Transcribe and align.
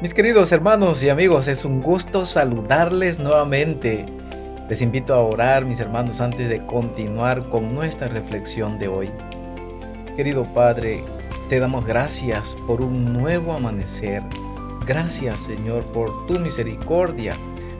Mis 0.00 0.14
queridos 0.14 0.50
hermanos 0.50 1.02
y 1.02 1.10
amigos, 1.10 1.46
es 1.46 1.66
un 1.66 1.82
gusto 1.82 2.24
saludarles 2.24 3.18
nuevamente. 3.18 4.06
Les 4.70 4.80
invito 4.80 5.12
a 5.12 5.20
orar, 5.20 5.66
mis 5.66 5.78
hermanos, 5.78 6.22
antes 6.22 6.48
de 6.48 6.64
continuar 6.64 7.50
con 7.50 7.74
nuestra 7.74 8.08
reflexión 8.08 8.78
de 8.78 8.88
hoy. 8.88 9.10
Querido 10.16 10.44
Padre, 10.54 11.04
te 11.50 11.60
damos 11.60 11.84
gracias 11.84 12.56
por 12.66 12.80
un 12.80 13.12
nuevo 13.12 13.52
amanecer. 13.52 14.22
Gracias, 14.86 15.42
Señor, 15.42 15.84
por 15.92 16.26
tu 16.26 16.38
misericordia. 16.38 17.36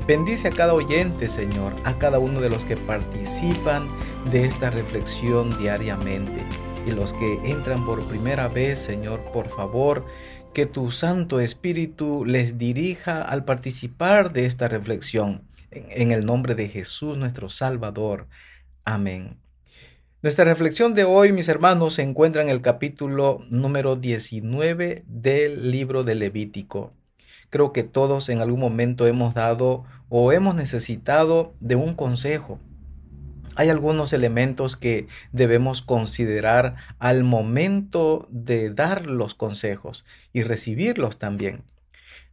Bendice 0.06 0.48
a 0.48 0.50
cada 0.50 0.74
oyente, 0.74 1.26
Señor, 1.26 1.72
a 1.84 1.96
cada 1.96 2.18
uno 2.18 2.42
de 2.42 2.50
los 2.50 2.66
que 2.66 2.76
participan 2.76 3.88
de 4.30 4.44
esta 4.44 4.68
reflexión 4.68 5.56
diariamente. 5.58 6.42
Y 6.86 6.90
los 6.90 7.14
que 7.14 7.50
entran 7.50 7.84
por 7.86 8.02
primera 8.04 8.48
vez, 8.48 8.78
Señor, 8.78 9.20
por 9.32 9.48
favor, 9.48 10.04
que 10.52 10.66
tu 10.66 10.90
Santo 10.90 11.40
Espíritu 11.40 12.24
les 12.24 12.58
dirija 12.58 13.22
al 13.22 13.44
participar 13.44 14.32
de 14.32 14.46
esta 14.46 14.68
reflexión. 14.68 15.42
En 15.70 16.10
el 16.10 16.26
nombre 16.26 16.54
de 16.54 16.68
Jesús 16.68 17.16
nuestro 17.16 17.48
Salvador. 17.48 18.26
Amén. 18.84 19.38
Nuestra 20.22 20.44
reflexión 20.44 20.94
de 20.94 21.04
hoy, 21.04 21.32
mis 21.32 21.48
hermanos, 21.48 21.94
se 21.94 22.02
encuentra 22.02 22.42
en 22.42 22.48
el 22.48 22.60
capítulo 22.60 23.44
número 23.48 23.96
19 23.96 25.04
del 25.06 25.70
libro 25.70 26.04
de 26.04 26.14
Levítico. 26.16 26.92
Creo 27.48 27.72
que 27.72 27.84
todos 27.84 28.28
en 28.28 28.40
algún 28.40 28.60
momento 28.60 29.06
hemos 29.06 29.34
dado 29.34 29.84
o 30.08 30.32
hemos 30.32 30.54
necesitado 30.54 31.54
de 31.60 31.76
un 31.76 31.94
consejo 31.94 32.60
hay 33.56 33.68
algunos 33.68 34.12
elementos 34.12 34.76
que 34.76 35.06
debemos 35.32 35.82
considerar 35.82 36.76
al 36.98 37.24
momento 37.24 38.26
de 38.30 38.70
dar 38.70 39.06
los 39.06 39.34
consejos 39.34 40.04
y 40.32 40.42
recibirlos 40.42 41.18
también. 41.18 41.62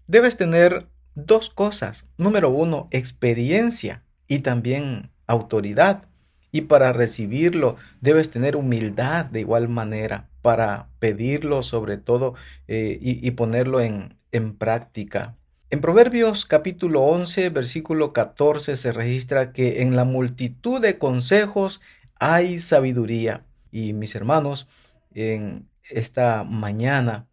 Debes 0.08 0.38
tener 0.38 0.88
dos 1.16 1.50
cosas. 1.50 2.06
Número 2.18 2.50
uno, 2.50 2.88
experiencia 2.92 4.04
y 4.28 4.40
también 4.40 5.10
autoridad. 5.26 6.04
Y 6.52 6.62
para 6.62 6.94
recibirlo 6.94 7.76
debes 8.00 8.32
tener 8.32 8.56
humildad 8.56 9.26
de 9.26 9.42
igual 9.42 9.68
manera 9.68 10.30
para 10.42 10.88
pedirlo 11.00 11.62
sobre 11.62 11.98
todo 11.98 12.36
eh, 12.68 12.98
y, 13.02 13.30
ponerlo 13.32 13.82
en, 13.82 14.16
en 14.32 14.56
práctica. 14.56 15.36
En 15.70 15.82
Proverbios 15.82 16.46
capítulo 16.46 17.02
11, 17.04 17.50
versículo 17.50 18.14
14 18.14 18.78
se 18.78 18.94
registra 18.94 19.52
que 19.52 19.82
en 19.82 19.98
la 19.98 20.06
multitud 20.06 20.80
de 20.80 20.98
consejos 20.98 21.82
hay 22.16 22.60
sabiduría. 22.60 23.46
Y 23.70 23.92
mis 23.92 24.16
hermanos, 24.16 24.70
en 25.14 25.68
esta 25.90 26.46
mañana 26.46 27.28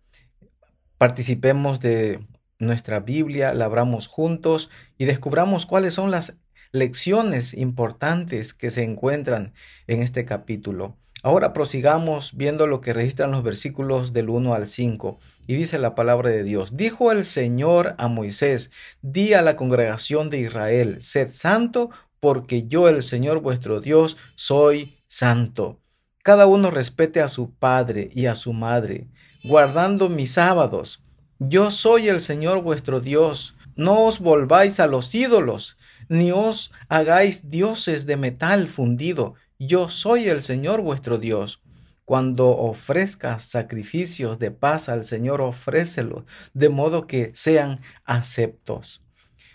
participemos 0.99 1.79
de 1.79 2.27
nuestra 2.59 2.99
Biblia, 2.99 3.55
la 3.55 3.67
abramos 3.67 4.09
juntos 4.09 4.69
y 4.99 5.05
descubramos 5.05 5.65
cuáles 5.65 5.95
son 5.95 6.11
las 6.11 6.37
lecciones 6.73 7.55
importantes 7.55 8.53
que 8.53 8.73
se 8.73 8.83
encuentran 8.83 9.55
en 9.87 10.03
este 10.03 10.25
capítulo. 10.25 10.99
Ahora 11.25 11.55
prosigamos 11.55 12.37
viendo 12.37 12.67
lo 12.67 12.83
que 12.83 12.93
registran 12.93 13.31
los 13.31 13.43
versículos 13.43 14.13
del 14.13 14.29
1 14.29 14.55
al 14.55 14.67
5. 14.67 15.19
Y 15.47 15.55
dice 15.55 15.79
la 15.79 15.95
palabra 15.95 16.29
de 16.29 16.43
Dios, 16.43 16.77
dijo 16.77 17.13
el 17.13 17.25
Señor 17.25 17.95
a 17.97 18.09
Moisés, 18.09 18.71
di 19.01 19.33
a 19.33 19.41
la 19.41 19.57
congregación 19.57 20.29
de 20.29 20.41
Israel, 20.41 21.01
sed 21.01 21.31
santo, 21.33 21.89
porque 22.21 22.67
yo 22.67 22.91
el 22.91 23.03
Señor 23.03 23.41
vuestro 23.41 23.81
Dios 23.81 24.19
soy 24.37 24.99
santo. 25.09 25.81
Cada 26.23 26.45
uno 26.45 26.71
respete 26.71 27.23
a 27.23 27.29
su 27.29 27.55
padre 27.55 28.11
y 28.15 28.27
a 28.27 28.35
su 28.35 28.53
madre, 28.53 29.07
guardando 29.45 30.11
mis 30.11 30.33
sábados. 30.33 31.03
Yo 31.39 31.71
soy 31.71 32.11
el 32.11 32.21
Señor 32.21 32.61
vuestro 32.61 33.01
Dios. 33.01 33.57
No 33.77 34.05
os 34.05 34.19
volváis 34.19 34.79
a 34.79 34.87
los 34.87 35.15
ídolos, 35.15 35.79
ni 36.11 36.33
os 36.33 36.71
hagáis 36.91 37.49
dioses 37.49 38.05
de 38.05 38.19
metal 38.19 38.69
fundido 38.69 39.37
yo 39.59 39.89
soy 39.89 40.29
el 40.29 40.43
Señor 40.43 40.81
vuestro 40.81 41.19
Dios. 41.19 41.63
Cuando 42.05 42.49
ofrezcas 42.49 43.45
sacrificios 43.45 44.39
de 44.39 44.51
paz 44.51 44.89
al 44.89 45.05
Señor, 45.05 45.41
ofrécelos 45.41 46.25
de 46.53 46.69
modo 46.69 47.07
que 47.07 47.31
sean 47.35 47.81
aceptos. 48.05 49.03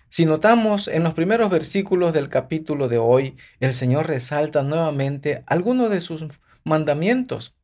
Si 0.10 0.26
notamos 0.26 0.88
en 0.88 1.04
los 1.04 1.14
primeros 1.14 1.52
versículos 1.52 2.14
del 2.14 2.30
capítulo 2.30 2.88
de 2.88 2.98
hoy, 2.98 3.38
el 3.60 3.74
Señor 3.74 4.08
resalta 4.08 4.64
nuevamente 4.64 5.44
algunos 5.46 5.92
de 5.92 6.02
sus 6.02 6.26
mandamientos. 6.64 7.56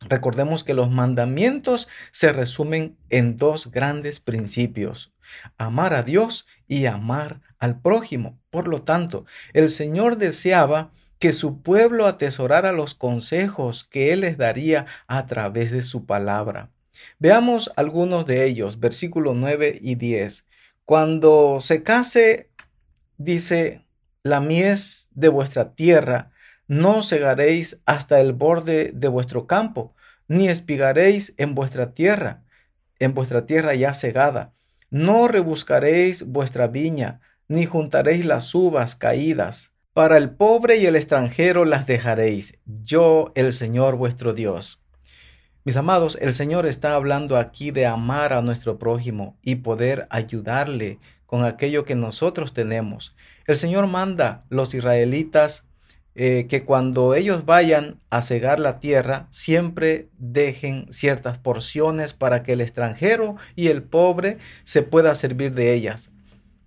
Recordemos 0.00 0.64
que 0.64 0.74
los 0.74 0.90
mandamientos 0.90 1.86
se 2.10 2.32
resumen 2.32 2.96
en 3.10 3.36
dos 3.36 3.70
grandes 3.70 4.18
principios, 4.18 5.12
amar 5.56 5.94
a 5.94 6.02
Dios 6.02 6.46
y 6.66 6.86
amar 6.86 7.40
al 7.60 7.80
prójimo. 7.80 8.40
Por 8.50 8.66
lo 8.66 8.82
tanto, 8.82 9.26
el 9.52 9.68
Señor 9.68 10.18
deseaba 10.18 10.90
que 11.18 11.32
su 11.32 11.62
pueblo 11.62 12.06
atesorara 12.06 12.72
los 12.72 12.94
consejos 12.94 13.84
que 13.84 14.12
Él 14.12 14.20
les 14.20 14.38
daría 14.38 14.86
a 15.06 15.26
través 15.26 15.70
de 15.70 15.82
su 15.82 16.06
palabra. 16.06 16.70
Veamos 17.18 17.72
algunos 17.76 18.26
de 18.26 18.44
ellos, 18.44 18.80
versículos 18.80 19.36
9 19.36 19.78
y 19.82 19.96
10. 19.96 20.46
Cuando 20.84 21.58
se 21.60 21.82
case, 21.82 22.50
dice, 23.18 23.84
la 24.22 24.40
mies 24.40 25.08
de 25.12 25.28
vuestra 25.28 25.74
tierra, 25.74 26.30
no 26.66 27.02
segaréis 27.02 27.80
hasta 27.86 28.20
el 28.20 28.32
borde 28.32 28.92
de 28.94 29.08
vuestro 29.08 29.46
campo, 29.46 29.94
ni 30.28 30.48
espigaréis 30.48 31.34
en 31.36 31.54
vuestra 31.54 31.94
tierra, 31.94 32.44
en 32.98 33.14
vuestra 33.14 33.46
tierra 33.46 33.74
ya 33.74 33.94
segada. 33.94 34.52
No 34.90 35.28
rebuscaréis 35.28 36.24
vuestra 36.24 36.66
viña, 36.66 37.20
ni 37.48 37.64
juntaréis 37.64 38.24
las 38.24 38.54
uvas 38.54 38.96
caídas 38.96 39.72
para 39.98 40.16
el 40.16 40.30
pobre 40.30 40.76
y 40.76 40.86
el 40.86 40.94
extranjero 40.94 41.64
las 41.64 41.88
dejaréis, 41.88 42.56
yo 42.84 43.32
el 43.34 43.52
Señor 43.52 43.96
vuestro 43.96 44.32
Dios. 44.32 44.80
Mis 45.64 45.76
amados, 45.76 46.16
el 46.20 46.34
Señor 46.34 46.66
está 46.66 46.94
hablando 46.94 47.36
aquí 47.36 47.72
de 47.72 47.84
amar 47.84 48.32
a 48.32 48.40
nuestro 48.40 48.78
prójimo 48.78 49.36
y 49.42 49.56
poder 49.56 50.06
ayudarle 50.10 51.00
con 51.26 51.44
aquello 51.44 51.84
que 51.84 51.96
nosotros 51.96 52.54
tenemos. 52.54 53.16
El 53.48 53.56
Señor 53.56 53.88
manda 53.88 54.44
los 54.50 54.72
israelitas 54.72 55.66
eh, 56.14 56.46
que 56.48 56.64
cuando 56.64 57.16
ellos 57.16 57.44
vayan 57.44 57.98
a 58.08 58.22
cegar 58.22 58.60
la 58.60 58.78
tierra, 58.78 59.26
siempre 59.30 60.10
dejen 60.16 60.86
ciertas 60.92 61.38
porciones 61.38 62.14
para 62.14 62.44
que 62.44 62.52
el 62.52 62.60
extranjero 62.60 63.34
y 63.56 63.66
el 63.66 63.82
pobre 63.82 64.38
se 64.62 64.84
pueda 64.84 65.12
servir 65.16 65.54
de 65.54 65.74
ellas. 65.74 66.12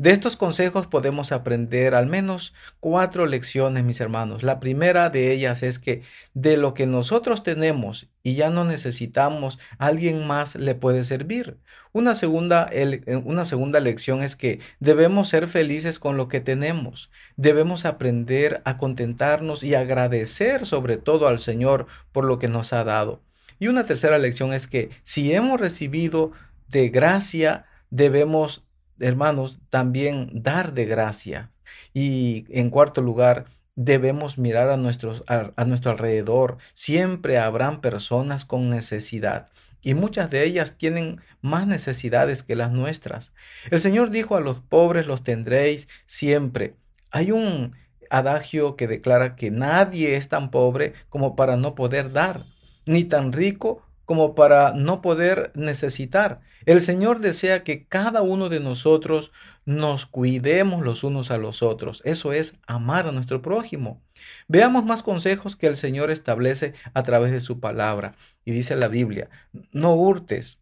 De 0.01 0.09
estos 0.09 0.35
consejos 0.35 0.87
podemos 0.87 1.31
aprender 1.31 1.93
al 1.93 2.07
menos 2.07 2.55
cuatro 2.79 3.27
lecciones, 3.27 3.83
mis 3.83 4.01
hermanos. 4.01 4.41
La 4.41 4.59
primera 4.59 5.11
de 5.11 5.31
ellas 5.31 5.61
es 5.61 5.77
que 5.77 6.01
de 6.33 6.57
lo 6.57 6.73
que 6.73 6.87
nosotros 6.87 7.43
tenemos 7.43 8.09
y 8.23 8.33
ya 8.33 8.49
no 8.49 8.65
necesitamos, 8.65 9.59
alguien 9.77 10.25
más 10.25 10.55
le 10.55 10.73
puede 10.73 11.03
servir. 11.03 11.59
Una 11.91 12.15
segunda, 12.15 12.67
eh, 12.71 13.21
una 13.23 13.45
segunda 13.45 13.79
lección 13.79 14.23
es 14.23 14.35
que 14.35 14.59
debemos 14.79 15.29
ser 15.29 15.47
felices 15.47 15.99
con 15.99 16.17
lo 16.17 16.27
que 16.27 16.41
tenemos. 16.41 17.11
Debemos 17.35 17.85
aprender 17.85 18.63
a 18.65 18.79
contentarnos 18.79 19.61
y 19.61 19.75
agradecer 19.75 20.65
sobre 20.65 20.97
todo 20.97 21.27
al 21.27 21.37
Señor 21.37 21.85
por 22.11 22.25
lo 22.25 22.39
que 22.39 22.47
nos 22.47 22.73
ha 22.73 22.83
dado. 22.83 23.21
Y 23.59 23.67
una 23.67 23.83
tercera 23.83 24.17
lección 24.17 24.51
es 24.51 24.65
que 24.65 24.89
si 25.03 25.31
hemos 25.31 25.61
recibido 25.61 26.31
de 26.69 26.89
gracia, 26.89 27.67
debemos 27.91 28.63
hermanos, 29.01 29.59
también 29.69 30.29
dar 30.33 30.73
de 30.73 30.85
gracia. 30.85 31.51
Y 31.93 32.45
en 32.49 32.69
cuarto 32.69 33.01
lugar, 33.01 33.45
debemos 33.75 34.37
mirar 34.37 34.69
a, 34.69 34.77
nuestros, 34.77 35.23
a, 35.27 35.65
nuestro 35.65 35.91
alrededor. 35.91 36.57
Siempre 36.73 37.37
habrán 37.37 37.81
personas 37.81 38.45
con 38.45 38.69
necesidad 38.69 39.49
y 39.81 39.93
muchas 39.93 40.29
de 40.29 40.45
ellas 40.45 40.77
tienen 40.77 41.21
más 41.41 41.65
necesidades 41.67 42.43
que 42.43 42.55
las 42.55 42.71
nuestras. 42.71 43.33
El 43.71 43.79
Señor 43.79 44.11
dijo 44.11 44.35
a 44.35 44.41
los 44.41 44.59
pobres 44.59 45.07
los 45.07 45.23
tendréis 45.23 45.87
siempre. 46.05 46.75
Hay 47.09 47.31
un 47.31 47.75
adagio 48.09 48.75
que 48.75 48.87
declara 48.87 49.35
que 49.35 49.51
nadie 49.51 50.15
es 50.15 50.29
tan 50.29 50.51
pobre 50.51 50.93
como 51.09 51.35
para 51.35 51.57
no 51.57 51.75
poder 51.75 52.11
dar, 52.11 52.45
ni 52.85 53.05
tan 53.05 53.31
rico 53.33 53.83
como 54.11 54.35
para 54.35 54.73
no 54.73 55.01
poder 55.01 55.53
necesitar. 55.55 56.41
El 56.65 56.81
Señor 56.81 57.21
desea 57.21 57.63
que 57.63 57.85
cada 57.85 58.21
uno 58.21 58.49
de 58.49 58.59
nosotros 58.59 59.31
nos 59.63 60.05
cuidemos 60.05 60.83
los 60.83 61.05
unos 61.05 61.31
a 61.31 61.37
los 61.37 61.63
otros. 61.63 62.01
Eso 62.03 62.33
es 62.33 62.59
amar 62.67 63.07
a 63.07 63.13
nuestro 63.13 63.41
prójimo. 63.41 64.01
Veamos 64.49 64.83
más 64.83 65.01
consejos 65.01 65.55
que 65.55 65.67
el 65.67 65.77
Señor 65.77 66.11
establece 66.11 66.73
a 66.93 67.03
través 67.03 67.31
de 67.31 67.39
su 67.39 67.61
palabra. 67.61 68.15
Y 68.43 68.51
dice 68.51 68.75
la 68.75 68.89
Biblia, 68.89 69.29
no 69.71 69.95
hurtes, 69.95 70.59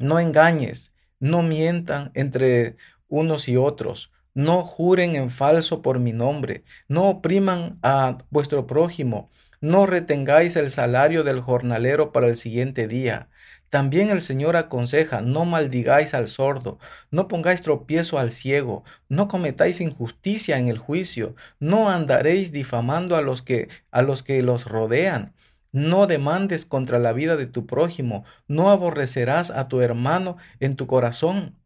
no 0.00 0.18
engañes, 0.18 0.92
no 1.20 1.44
mientan 1.44 2.10
entre 2.14 2.74
unos 3.06 3.48
y 3.48 3.56
otros, 3.56 4.10
no 4.34 4.64
juren 4.64 5.14
en 5.14 5.30
falso 5.30 5.82
por 5.82 6.00
mi 6.00 6.12
nombre, 6.12 6.64
no 6.88 7.08
opriman 7.08 7.78
a 7.80 8.18
vuestro 8.30 8.66
prójimo, 8.66 9.30
no 9.62 9.86
retengáis 9.86 10.56
el 10.56 10.70
salario 10.72 11.22
del 11.22 11.40
jornalero 11.40 12.12
para 12.12 12.26
el 12.26 12.36
siguiente 12.36 12.88
día. 12.88 13.28
También 13.70 14.10
el 14.10 14.20
Señor 14.20 14.56
aconseja, 14.56 15.22
no 15.22 15.44
maldigáis 15.44 16.14
al 16.14 16.28
sordo, 16.28 16.78
no 17.10 17.28
pongáis 17.28 17.62
tropiezo 17.62 18.18
al 18.18 18.32
ciego, 18.32 18.84
no 19.08 19.28
cometáis 19.28 19.80
injusticia 19.80 20.58
en 20.58 20.66
el 20.68 20.78
juicio, 20.78 21.36
no 21.60 21.88
andaréis 21.88 22.52
difamando 22.52 23.16
a 23.16 23.22
los 23.22 23.40
que 23.40 23.68
a 23.92 24.02
los 24.02 24.22
que 24.22 24.42
los 24.42 24.66
rodean. 24.66 25.32
No 25.70 26.06
demandes 26.06 26.66
contra 26.66 26.98
la 26.98 27.12
vida 27.12 27.36
de 27.36 27.46
tu 27.46 27.66
prójimo, 27.66 28.24
no 28.48 28.70
aborrecerás 28.70 29.50
a 29.50 29.68
tu 29.68 29.80
hermano 29.80 30.36
en 30.60 30.76
tu 30.76 30.86
corazón. 30.86 31.56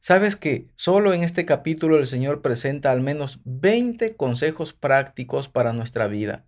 Sabes 0.00 0.36
que 0.36 0.68
solo 0.74 1.14
en 1.14 1.24
este 1.24 1.46
capítulo 1.46 1.98
el 1.98 2.06
Señor 2.06 2.42
presenta 2.42 2.92
al 2.92 3.00
menos 3.00 3.40
20 3.44 4.16
consejos 4.16 4.74
prácticos 4.74 5.48
para 5.48 5.72
nuestra 5.72 6.06
vida. 6.08 6.44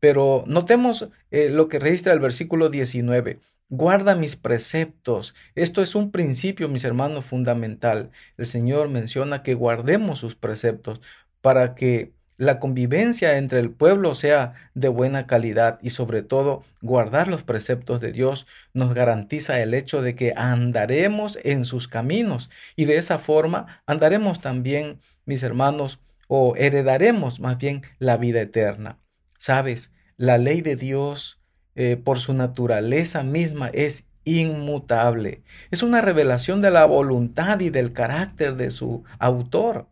Pero 0.00 0.44
notemos 0.46 1.08
eh, 1.30 1.48
lo 1.50 1.68
que 1.68 1.78
registra 1.78 2.12
el 2.12 2.20
versículo 2.20 2.68
19. 2.70 3.40
Guarda 3.68 4.14
mis 4.14 4.36
preceptos. 4.36 5.34
Esto 5.54 5.82
es 5.82 5.94
un 5.94 6.10
principio, 6.10 6.68
mis 6.68 6.84
hermanos, 6.84 7.24
fundamental. 7.24 8.10
El 8.36 8.46
Señor 8.46 8.88
menciona 8.88 9.42
que 9.42 9.54
guardemos 9.54 10.18
sus 10.18 10.34
preceptos 10.34 11.00
para 11.40 11.74
que 11.74 12.12
la 12.42 12.58
convivencia 12.58 13.38
entre 13.38 13.60
el 13.60 13.70
pueblo 13.70 14.14
sea 14.14 14.54
de 14.74 14.88
buena 14.88 15.28
calidad 15.28 15.78
y 15.80 15.90
sobre 15.90 16.22
todo 16.22 16.64
guardar 16.80 17.28
los 17.28 17.44
preceptos 17.44 18.00
de 18.00 18.10
Dios 18.10 18.48
nos 18.74 18.94
garantiza 18.94 19.60
el 19.60 19.74
hecho 19.74 20.02
de 20.02 20.16
que 20.16 20.32
andaremos 20.36 21.38
en 21.44 21.64
sus 21.64 21.86
caminos 21.86 22.50
y 22.74 22.86
de 22.86 22.96
esa 22.96 23.18
forma 23.18 23.82
andaremos 23.86 24.40
también, 24.40 24.98
mis 25.24 25.44
hermanos, 25.44 26.00
o 26.26 26.56
heredaremos 26.56 27.38
más 27.38 27.58
bien 27.58 27.82
la 27.98 28.16
vida 28.16 28.40
eterna. 28.40 28.98
Sabes, 29.42 29.90
la 30.16 30.38
ley 30.38 30.60
de 30.60 30.76
Dios 30.76 31.40
eh, 31.74 31.96
por 31.96 32.20
su 32.20 32.32
naturaleza 32.32 33.24
misma 33.24 33.70
es 33.72 34.04
inmutable. 34.22 35.42
Es 35.72 35.82
una 35.82 36.00
revelación 36.00 36.60
de 36.60 36.70
la 36.70 36.84
voluntad 36.84 37.58
y 37.58 37.68
del 37.68 37.92
carácter 37.92 38.54
de 38.54 38.70
su 38.70 39.02
autor. 39.18 39.88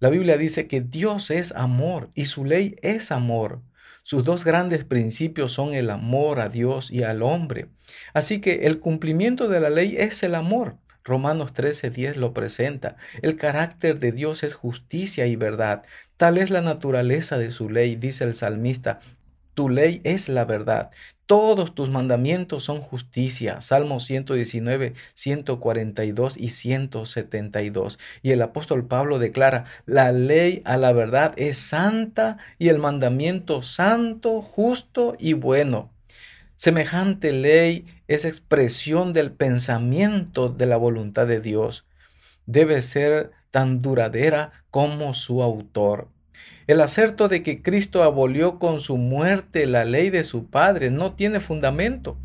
La 0.00 0.10
Biblia 0.10 0.36
dice 0.36 0.68
que 0.68 0.82
Dios 0.82 1.30
es 1.30 1.52
amor 1.52 2.10
y 2.14 2.26
su 2.26 2.44
ley 2.44 2.76
es 2.82 3.10
amor. 3.10 3.62
Sus 4.02 4.22
dos 4.22 4.44
grandes 4.44 4.84
principios 4.84 5.54
son 5.54 5.72
el 5.72 5.88
amor 5.88 6.38
a 6.38 6.50
Dios 6.50 6.90
y 6.90 7.02
al 7.02 7.22
hombre. 7.22 7.68
Así 8.12 8.42
que 8.42 8.66
el 8.66 8.80
cumplimiento 8.80 9.48
de 9.48 9.60
la 9.60 9.70
ley 9.70 9.96
es 9.96 10.22
el 10.22 10.34
amor. 10.34 10.76
Romanos 11.04 11.52
13:10 11.52 12.16
lo 12.16 12.32
presenta. 12.32 12.96
El 13.22 13.36
carácter 13.36 13.98
de 14.00 14.12
Dios 14.12 14.42
es 14.42 14.54
justicia 14.54 15.26
y 15.26 15.36
verdad. 15.36 15.82
Tal 16.16 16.38
es 16.38 16.50
la 16.50 16.62
naturaleza 16.62 17.38
de 17.38 17.50
su 17.50 17.70
ley, 17.70 17.96
dice 17.96 18.24
el 18.24 18.34
salmista. 18.34 19.00
Tu 19.54 19.68
ley 19.68 20.00
es 20.04 20.28
la 20.28 20.44
verdad. 20.44 20.90
Todos 21.26 21.74
tus 21.76 21.90
mandamientos 21.90 22.64
son 22.64 22.80
justicia. 22.80 23.60
Salmos 23.60 24.04
119, 24.04 24.94
142 25.14 26.36
y 26.36 26.48
172. 26.48 27.98
Y 28.22 28.32
el 28.32 28.42
apóstol 28.42 28.86
Pablo 28.86 29.18
declara, 29.20 29.66
la 29.86 30.10
ley 30.10 30.60
a 30.64 30.76
la 30.76 30.92
verdad 30.92 31.32
es 31.36 31.58
santa 31.58 32.38
y 32.58 32.68
el 32.68 32.78
mandamiento 32.78 33.62
santo, 33.62 34.42
justo 34.42 35.14
y 35.18 35.34
bueno. 35.34 35.90
Semejante 36.60 37.32
ley 37.32 37.86
es 38.06 38.26
expresión 38.26 39.14
del 39.14 39.32
pensamiento 39.32 40.50
de 40.50 40.66
la 40.66 40.76
voluntad 40.76 41.26
de 41.26 41.40
Dios. 41.40 41.86
Debe 42.44 42.82
ser 42.82 43.30
tan 43.50 43.80
duradera 43.80 44.52
como 44.70 45.14
su 45.14 45.42
autor. 45.42 46.08
El 46.66 46.82
acerto 46.82 47.28
de 47.28 47.42
que 47.42 47.62
Cristo 47.62 48.02
abolió 48.02 48.58
con 48.58 48.78
su 48.78 48.98
muerte 48.98 49.64
la 49.66 49.86
ley 49.86 50.10
de 50.10 50.22
su 50.22 50.50
Padre 50.50 50.90
no 50.90 51.14
tiene 51.14 51.40
fundamento. 51.40 52.18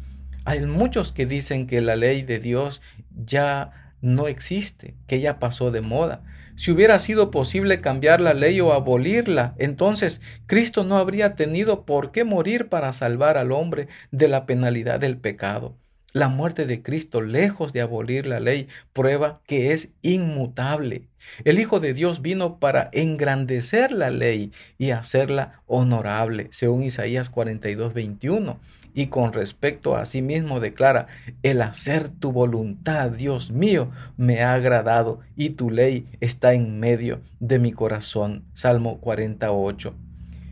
Hay 0.43 0.65
muchos 0.65 1.13
que 1.13 1.25
dicen 1.25 1.65
que 1.65 1.79
la 1.79 1.95
ley 1.95 2.21
de 2.21 2.39
Dios 2.39 2.81
ya 3.25 3.93
no 4.01 4.27
existe, 4.27 4.95
que 5.07 5.21
ya 5.21 5.39
pasó 5.39 5.71
de 5.71 5.79
moda. 5.79 6.23
Si 6.55 6.71
hubiera 6.71 6.99
sido 6.99 7.31
posible 7.31 7.81
cambiar 7.81 8.21
la 8.21 8.33
ley 8.33 8.59
o 8.61 8.73
abolirla, 8.73 9.55
entonces 9.57 10.21
Cristo 10.47 10.83
no 10.83 10.97
habría 10.97 11.35
tenido 11.35 11.85
por 11.85 12.11
qué 12.11 12.23
morir 12.23 12.69
para 12.69 12.93
salvar 12.93 13.37
al 13.37 13.51
hombre 13.51 13.87
de 14.11 14.27
la 14.27 14.45
penalidad 14.45 14.99
del 14.99 15.17
pecado. 15.17 15.77
La 16.15 16.29
muerte 16.29 16.65
de 16.65 16.81
Cristo, 16.81 17.19
lejos 17.19 17.73
de 17.73 17.81
abolir 17.81 18.25
la 18.25 18.39
ley, 18.39 18.69
prueba 18.93 19.41
que 19.45 19.73
es 19.73 19.91
inmutable. 20.01 21.09
El 21.43 21.59
Hijo 21.59 21.81
de 21.81 21.93
Dios 21.93 22.21
vino 22.21 22.57
para 22.57 22.87
engrandecer 22.93 23.91
la 23.91 24.11
ley 24.11 24.53
y 24.77 24.91
hacerla 24.91 25.59
honorable, 25.67 26.47
según 26.51 26.83
Isaías 26.83 27.29
42, 27.29 27.93
21. 27.93 28.61
Y 28.93 29.07
con 29.07 29.33
respecto 29.33 29.97
a 29.97 30.05
sí 30.05 30.21
mismo 30.21 30.61
declara, 30.61 31.07
el 31.43 31.61
hacer 31.61 32.07
tu 32.07 32.31
voluntad, 32.31 33.11
Dios 33.11 33.51
mío, 33.51 33.91
me 34.15 34.41
ha 34.41 34.53
agradado 34.53 35.19
y 35.35 35.49
tu 35.49 35.69
ley 35.69 36.07
está 36.21 36.53
en 36.53 36.79
medio 36.79 37.19
de 37.41 37.59
mi 37.59 37.73
corazón. 37.73 38.45
Salmo 38.53 39.01
48. 39.01 39.93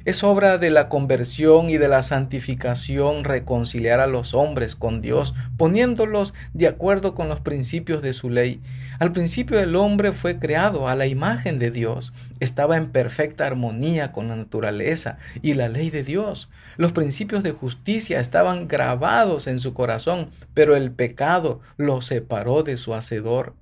Es 0.05 0.21
obra 0.21 0.57
de 0.57 0.69
la 0.69 0.89
conversión 0.89 1.69
y 1.69 1.77
de 1.77 1.88
la 1.88 2.01
santificación 2.01 3.23
reconciliar 3.23 4.01
a 4.01 4.07
los 4.07 4.33
hombres 4.33 4.75
con 4.75 5.00
Dios, 5.00 5.33
poniéndolos 5.55 6.33
de 6.53 6.67
acuerdo 6.67 7.15
con 7.15 7.29
los 7.29 7.39
principios 7.39 8.01
de 8.01 8.11
su 8.11 8.29
ley. 8.29 8.61
Al 9.00 9.13
principio 9.13 9.61
el 9.61 9.77
hombre 9.77 10.11
fue 10.11 10.39
creado 10.39 10.89
a 10.89 10.95
la 10.95 11.07
imagen 11.07 11.57
de 11.57 11.71
Dios, 11.71 12.11
estaba 12.41 12.75
en 12.75 12.89
perfecta 12.89 13.47
armonía 13.47 14.11
con 14.11 14.27
la 14.27 14.35
naturaleza 14.35 15.19
y 15.41 15.53
la 15.53 15.69
ley 15.69 15.89
de 15.89 16.03
Dios. 16.03 16.50
Los 16.75 16.91
principios 16.91 17.41
de 17.41 17.53
justicia 17.53 18.19
estaban 18.19 18.67
grabados 18.67 19.47
en 19.47 19.61
su 19.61 19.73
corazón, 19.73 20.31
pero 20.53 20.75
el 20.75 20.91
pecado 20.91 21.61
lo 21.77 22.01
separó 22.01 22.63
de 22.63 22.75
su 22.75 22.94
Hacedor 22.94 23.53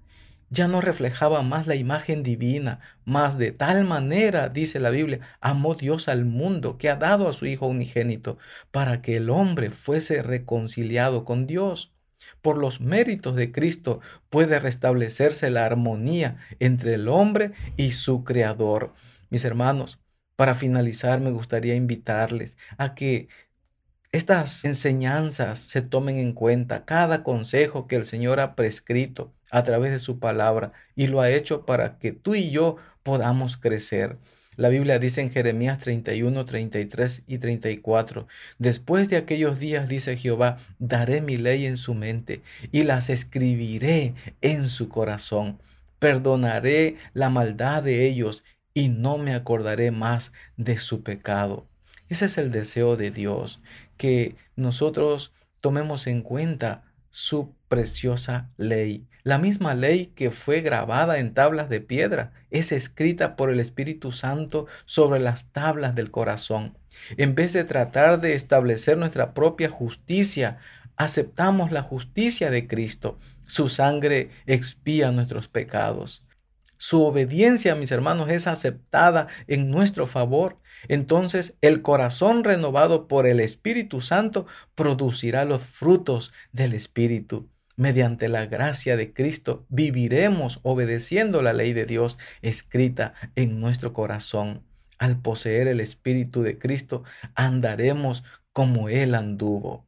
ya 0.52 0.68
no 0.68 0.82
reflejaba 0.82 1.42
más 1.44 1.66
la 1.66 1.76
imagen 1.76 2.24
divina, 2.24 2.82
más 3.06 3.38
de 3.38 3.52
tal 3.54 3.86
manera, 3.86 4.50
dice 4.50 4.82
la 4.82 4.90
Biblia, 4.90 5.22
amó 5.40 5.76
Dios 5.76 6.10
al 6.10 6.26
mundo 6.26 6.78
que 6.78 6.90
ha 6.90 6.98
dado 6.98 7.30
a 7.30 7.34
su 7.34 7.46
Hijo 7.46 7.68
unigénito 7.68 8.38
para 8.70 9.02
que 9.02 9.16
el 9.16 9.30
hombre 9.30 9.72
fuese 9.72 10.22
reconciliado 10.22 11.24
con 11.24 11.48
Dios. 11.48 11.94
Por 12.42 12.58
los 12.58 12.82
méritos 12.82 13.36
de 13.36 13.52
Cristo 13.52 14.02
puede 14.30 14.60
restablecerse 14.60 15.50
la 15.50 15.66
armonía 15.66 16.38
entre 16.60 16.96
el 16.96 17.08
hombre 17.08 17.54
y 17.78 17.94
su 17.94 18.26
Creador. 18.26 18.94
Mis 19.30 19.46
hermanos, 19.46 20.00
para 20.36 20.54
finalizar 20.54 21.22
me 21.22 21.32
gustaría 21.32 21.76
invitarles 21.76 22.58
a 22.78 22.94
que 22.94 23.30
estas 24.12 24.66
enseñanzas 24.66 25.60
se 25.60 25.82
tomen 25.82 26.18
en 26.18 26.34
cuenta, 26.34 26.84
cada 26.84 27.24
consejo 27.24 27.88
que 27.88 27.96
el 27.96 28.04
Señor 28.04 28.42
ha 28.42 28.56
prescrito 28.56 29.32
a 29.52 29.64
través 29.64 29.92
de 29.92 30.00
su 30.00 30.20
palabra 30.20 30.74
y 30.96 31.08
lo 31.08 31.22
ha 31.22 31.30
hecho 31.30 31.66
para 31.66 31.98
que 31.98 32.12
tú 32.12 32.36
y 32.36 32.52
yo 32.52 32.76
podamos 33.04 33.56
crecer. 33.56 34.18
La 34.58 34.68
Biblia 34.68 35.00
dice 35.00 35.22
en 35.22 35.32
Jeremías 35.32 35.80
31, 35.80 36.44
33 36.44 37.24
y 37.26 37.38
34, 37.38 38.28
Después 38.60 39.08
de 39.08 39.16
aquellos 39.16 39.60
días, 39.60 39.88
dice 39.88 40.18
Jehová, 40.18 40.58
daré 40.78 41.22
mi 41.22 41.38
ley 41.38 41.66
en 41.66 41.78
su 41.78 41.94
mente 41.94 42.42
y 42.72 42.84
las 42.84 43.10
escribiré 43.10 44.14
en 44.42 44.68
su 44.68 44.90
corazón. 44.90 45.62
Perdonaré 46.00 46.98
la 47.14 47.30
maldad 47.30 47.84
de 47.84 48.06
ellos 48.08 48.44
y 48.74 48.90
no 48.90 49.18
me 49.18 49.34
acordaré 49.34 49.92
más 49.92 50.34
de 50.58 50.78
su 50.78 51.02
pecado. 51.02 51.71
Ese 52.12 52.26
es 52.26 52.38
el 52.38 52.52
deseo 52.52 52.98
de 52.98 53.10
Dios, 53.10 53.62
que 53.96 54.36
nosotros 54.58 55.32
tomemos 55.62 56.08
en 56.08 56.24
cuenta 56.24 56.84
su 57.10 57.56
preciosa 57.70 58.50
ley. 58.58 59.08
La 59.24 59.38
misma 59.38 59.76
ley 59.76 60.08
que 60.08 60.30
fue 60.30 60.60
grabada 60.60 61.20
en 61.20 61.34
tablas 61.34 61.70
de 61.70 61.80
piedra 61.80 62.34
es 62.50 62.74
escrita 62.74 63.38
por 63.38 63.50
el 63.50 63.62
Espíritu 63.62 64.12
Santo 64.12 64.68
sobre 64.84 65.22
las 65.22 65.54
tablas 65.54 65.96
del 65.96 66.12
corazón. 66.12 66.78
En 67.16 67.34
vez 67.34 67.54
de 67.54 67.64
tratar 67.64 68.20
de 68.20 68.36
establecer 68.36 68.98
nuestra 68.98 69.34
propia 69.34 69.70
justicia, 69.70 70.58
aceptamos 70.98 71.72
la 71.72 71.82
justicia 71.82 72.52
de 72.52 72.68
Cristo. 72.68 73.20
Su 73.46 73.70
sangre 73.70 74.32
expía 74.48 75.14
nuestros 75.14 75.48
pecados. 75.48 76.26
Su 76.82 77.04
obediencia, 77.04 77.76
mis 77.76 77.92
hermanos, 77.92 78.32
es 78.32 78.48
aceptada 78.48 79.28
en 79.46 79.70
nuestro 79.70 80.08
favor. 80.08 80.58
Entonces 80.88 81.56
el 81.62 81.84
corazón 81.84 82.44
renovado 82.44 83.08
por 83.08 83.28
el 83.28 83.40
Espíritu 83.40 84.02
Santo 84.02 84.48
producirá 84.74 85.46
los 85.46 85.62
frutos 85.62 86.34
del 86.52 86.74
Espíritu. 86.74 87.48
Mediante 87.76 88.30
la 88.30 88.48
gracia 88.48 88.98
de 88.98 89.14
Cristo 89.14 89.64
viviremos 89.70 90.60
obedeciendo 90.64 91.44
la 91.44 91.54
ley 91.54 91.74
de 91.74 91.86
Dios 91.86 92.18
escrita 92.42 93.14
en 93.36 93.60
nuestro 93.60 93.94
corazón. 93.94 94.64
Al 94.98 95.22
poseer 95.22 95.68
el 95.68 95.82
Espíritu 95.82 96.42
de 96.42 96.58
Cristo 96.58 97.04
andaremos 97.36 98.24
como 98.54 98.90
Él 98.90 99.14
anduvo. 99.14 99.86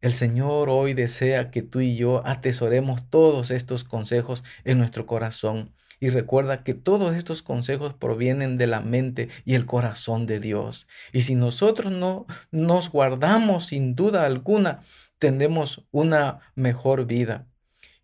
El 0.00 0.12
Señor 0.12 0.70
hoy 0.70 0.92
desea 0.92 1.52
que 1.52 1.62
tú 1.62 1.78
y 1.78 1.94
yo 1.94 2.26
atesoremos 2.26 3.08
todos 3.10 3.52
estos 3.52 3.84
consejos 3.84 4.42
en 4.64 4.78
nuestro 4.78 5.06
corazón 5.06 5.72
y 6.00 6.10
recuerda 6.10 6.62
que 6.62 6.74
todos 6.74 7.14
estos 7.14 7.42
consejos 7.42 7.94
provienen 7.94 8.58
de 8.58 8.66
la 8.66 8.80
mente 8.80 9.28
y 9.44 9.54
el 9.54 9.66
corazón 9.66 10.26
de 10.26 10.40
Dios. 10.40 10.88
Y 11.12 11.22
si 11.22 11.34
nosotros 11.34 11.92
no 11.92 12.26
nos 12.50 12.90
guardamos 12.90 13.66
sin 13.66 13.94
duda 13.94 14.24
alguna 14.24 14.82
tendremos 15.18 15.86
una 15.90 16.40
mejor 16.54 17.06
vida. 17.06 17.46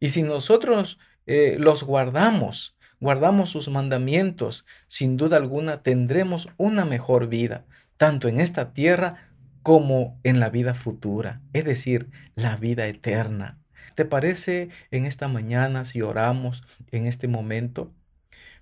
Y 0.00 0.10
si 0.10 0.22
nosotros 0.22 0.98
eh, 1.26 1.56
los 1.58 1.84
guardamos, 1.84 2.76
guardamos 3.00 3.50
sus 3.50 3.68
mandamientos, 3.68 4.66
sin 4.88 5.16
duda 5.16 5.36
alguna 5.36 5.82
tendremos 5.82 6.48
una 6.56 6.84
mejor 6.84 7.28
vida, 7.28 7.64
tanto 7.96 8.28
en 8.28 8.40
esta 8.40 8.72
tierra 8.72 9.30
como 9.62 10.18
en 10.24 10.40
la 10.40 10.50
vida 10.50 10.74
futura, 10.74 11.40
es 11.52 11.64
decir, 11.64 12.10
la 12.34 12.56
vida 12.56 12.86
eterna. 12.86 13.61
¿Te 13.94 14.04
parece 14.04 14.68
en 14.90 15.06
esta 15.06 15.28
mañana 15.28 15.84
si 15.84 16.02
oramos 16.02 16.62
en 16.90 17.06
este 17.06 17.28
momento 17.28 17.92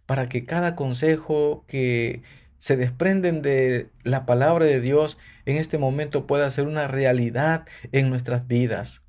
para 0.07 0.29
que 0.29 0.45
cada 0.45 0.75
consejo 0.75 1.65
que 1.69 2.23
se 2.59 2.77
desprenden 2.77 3.43
de 3.43 3.91
la 4.03 4.27
palabra 4.27 4.67
de 4.67 4.81
Dios 4.81 5.19
en 5.47 5.57
este 5.57 5.79
momento 5.79 6.27
pueda 6.27 6.51
ser 6.51 6.67
una 6.67 6.89
realidad 6.89 7.67
en 7.93 8.11
nuestras 8.11 8.47
vidas? 8.47 9.03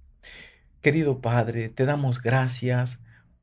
Querido 0.81 1.21
Padre, 1.21 1.69
te 1.69 1.85
damos 1.85 2.21
gracias 2.21 2.99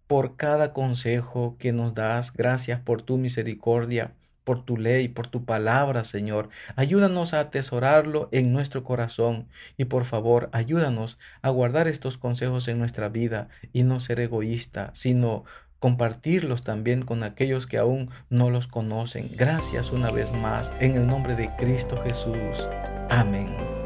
por 0.07 0.37
cada 0.37 0.73
consejo 0.73 1.57
que 1.59 1.73
nos 1.73 1.95
das, 1.95 2.33
gracias 2.33 2.81
por 2.81 3.03
tu 3.03 3.19
misericordia 3.19 4.15
por 4.49 4.65
tu 4.65 4.79
ley, 4.79 5.09
por 5.09 5.27
tu 5.27 5.45
palabra, 5.45 6.05
Señor. 6.05 6.49
Ayúdanos 6.75 7.35
a 7.35 7.41
atesorarlo 7.41 8.31
en 8.33 8.51
nuestro 8.51 8.83
corazón 8.83 9.47
y 9.77 9.85
por 9.85 10.07
favor, 10.07 10.49
ayúdanos 10.53 11.19
a 11.43 11.51
guardar 11.51 11.87
estos 11.87 12.17
consejos 12.17 12.67
en 12.67 12.79
nuestra 12.79 13.11
vida 13.11 13.51
y 13.75 13.83
no 13.83 14.01
ser 14.01 14.21
egoísta, 14.21 14.91
sino 14.95 15.45
compartirlos 15.81 16.63
también 16.63 17.05
con 17.05 17.25
aquellos 17.25 17.67
que 17.67 17.77
aún 17.77 18.09
no 18.31 18.49
los 18.49 18.69
conocen. 18.69 19.27
Gracias 19.37 19.93
una 19.93 20.11
vez 20.11 20.33
más 20.33 20.73
en 20.81 20.97
el 20.97 21.07
nombre 21.07 21.37
de 21.37 21.51
Cristo 21.59 22.01
Jesús. 22.03 22.67
Amén. 23.11 23.78